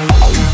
love. 0.00 0.51